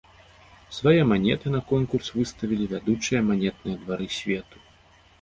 [0.77, 4.57] Свае манеты на конкурс выставілі вядучыя манетныя двары свету.